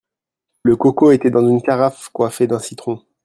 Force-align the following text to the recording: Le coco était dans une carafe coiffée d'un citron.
Le 0.63 0.75
coco 0.75 1.11
était 1.11 1.29
dans 1.29 1.47
une 1.47 1.61
carafe 1.61 2.09
coiffée 2.11 2.47
d'un 2.47 2.57
citron. 2.57 3.05